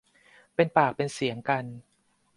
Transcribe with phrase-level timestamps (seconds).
[0.55, 1.65] เป็นปากเป็นเสียงกัน